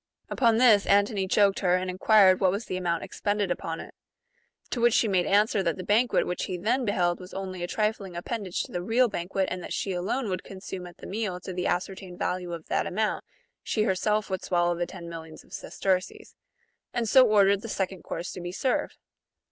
Upon 0.31 0.57
this, 0.57 0.87
Antony 0.87 1.27
joked 1.27 1.59
her, 1.59 1.75
and 1.75 1.87
enquired 1.87 2.39
what 2.39 2.49
was 2.49 2.65
the 2.65 2.75
amount 2.75 3.03
expended 3.03 3.51
upon 3.51 3.79
it; 3.79 3.93
to 4.71 4.81
which 4.81 4.95
she 4.95 5.07
made 5.07 5.27
answer 5.27 5.61
that 5.61 5.77
the 5.77 5.83
banquet 5.83 6.25
which 6.25 6.45
he 6.45 6.57
then 6.57 6.85
be 6.85 6.91
held 6.91 7.19
was 7.19 7.35
only 7.35 7.61
a 7.61 7.67
trifling 7.67 8.15
appendage 8.15 8.63
^^ 8.63 8.65
to 8.65 8.71
the 8.71 8.81
real 8.81 9.07
banquet, 9.07 9.47
and 9.51 9.61
that 9.61 9.73
she 9.73 9.91
alone 9.91 10.25
^ 10.25 10.29
would 10.29 10.43
consume 10.43 10.87
at 10.87 10.97
the 10.97 11.05
meal 11.05 11.39
to 11.41 11.53
the 11.53 11.67
ascertained 11.67 12.17
value 12.17 12.51
of 12.51 12.65
that 12.65 12.87
amount, 12.87 13.23
she 13.61 13.83
herself 13.83 14.27
would 14.27 14.43
swallow 14.43 14.73
the 14.75 14.87
ten 14.87 15.07
millions 15.07 15.43
of 15.43 15.53
sesterces; 15.53 16.35
and 16.95 17.07
so 17.07 17.23
ordered 17.27 17.61
the 17.61 17.69
second 17.69 18.01
course 18.01 18.31
to 18.31 18.41
be 18.41 18.51
served. 18.51 18.97